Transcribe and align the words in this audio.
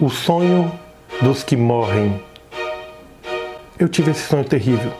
O 0.00 0.08
sonho 0.08 0.70
dos 1.20 1.42
que 1.42 1.56
morrem. 1.56 2.22
Eu 3.76 3.88
tive 3.88 4.12
esse 4.12 4.28
sonho 4.28 4.44
terrível. 4.44 4.92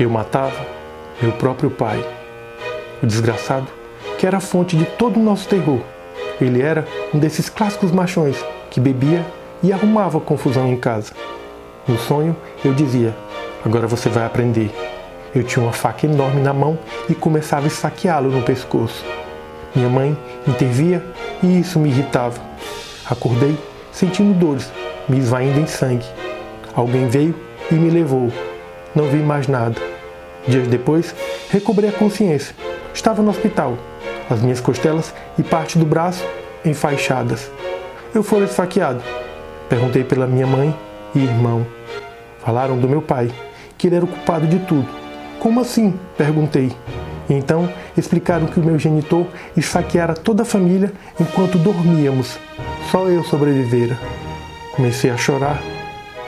Eu 0.00 0.08
matava 0.08 0.66
meu 1.20 1.32
próprio 1.32 1.70
pai. 1.70 2.02
O 3.02 3.06
desgraçado, 3.06 3.66
que 4.16 4.26
era 4.26 4.38
a 4.38 4.40
fonte 4.40 4.74
de 4.74 4.86
todo 4.86 5.20
o 5.20 5.22
nosso 5.22 5.46
terror. 5.46 5.80
Ele 6.40 6.62
era 6.62 6.88
um 7.12 7.18
desses 7.18 7.50
clássicos 7.50 7.92
machões 7.92 8.42
que 8.70 8.80
bebia 8.80 9.22
e 9.62 9.70
arrumava 9.70 10.18
confusão 10.18 10.66
em 10.66 10.78
casa. 10.78 11.12
No 11.86 11.98
sonho, 11.98 12.34
eu 12.64 12.72
dizia: 12.72 13.14
Agora 13.62 13.86
você 13.86 14.08
vai 14.08 14.24
aprender. 14.24 14.70
Eu 15.34 15.44
tinha 15.44 15.62
uma 15.62 15.74
faca 15.74 16.06
enorme 16.06 16.40
na 16.40 16.54
mão 16.54 16.78
e 17.06 17.14
começava 17.14 17.66
a 17.66 17.68
esfaqueá-lo 17.68 18.30
no 18.30 18.40
pescoço. 18.40 19.04
Minha 19.74 19.90
mãe 19.90 20.16
intervia 20.48 21.04
e 21.42 21.60
isso 21.60 21.78
me 21.78 21.90
irritava. 21.90 22.40
Acordei 23.04 23.58
sentindo 23.92 24.36
dores, 24.38 24.72
me 25.08 25.18
esvaindo 25.18 25.60
em 25.60 25.66
sangue. 25.66 26.06
Alguém 26.74 27.06
veio 27.08 27.34
e 27.70 27.74
me 27.74 27.90
levou. 27.90 28.32
Não 28.94 29.04
vi 29.04 29.18
mais 29.18 29.46
nada. 29.46 29.80
Dias 30.48 30.66
depois, 30.66 31.14
recobrei 31.50 31.90
a 31.90 31.92
consciência. 31.92 32.54
Estava 32.92 33.22
no 33.22 33.30
hospital, 33.30 33.78
as 34.28 34.42
minhas 34.42 34.60
costelas 34.60 35.14
e 35.38 35.42
parte 35.42 35.78
do 35.78 35.86
braço 35.86 36.24
enfaixadas. 36.64 37.50
Eu 38.14 38.22
fui 38.22 38.42
esfaqueado. 38.44 39.02
Perguntei 39.68 40.04
pela 40.04 40.26
minha 40.26 40.46
mãe 40.46 40.74
e 41.14 41.20
irmão. 41.20 41.66
Falaram 42.40 42.78
do 42.78 42.88
meu 42.88 43.00
pai, 43.00 43.30
que 43.78 43.86
ele 43.86 43.96
era 43.96 44.04
o 44.04 44.08
culpado 44.08 44.46
de 44.46 44.58
tudo. 44.60 44.88
Como 45.38 45.60
assim? 45.60 45.98
perguntei. 46.16 46.72
Então 47.28 47.68
explicaram 47.96 48.46
que 48.46 48.60
o 48.60 48.64
meu 48.64 48.78
genitor 48.78 49.26
esfaqueara 49.56 50.14
toda 50.14 50.42
a 50.42 50.46
família 50.46 50.92
enquanto 51.20 51.58
dormíamos. 51.58 52.38
Só 52.92 53.08
eu 53.08 53.24
sobrevivera. 53.24 53.98
Comecei 54.76 55.08
a 55.08 55.16
chorar 55.16 55.62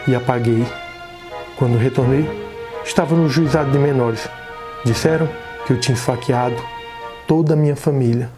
e 0.09 0.15
apaguei. 0.15 0.67
Quando 1.59 1.77
retornei, 1.77 2.27
estava 2.83 3.15
no 3.15 3.29
juizado 3.29 3.71
de 3.71 3.79
menores. 3.79 4.27
Disseram 4.83 5.29
que 5.67 5.75
eu 5.75 5.79
tinha 5.79 5.95
esfaqueado 5.95 6.57
toda 7.29 7.53
a 7.53 7.57
minha 7.57 7.77
família. 7.77 8.31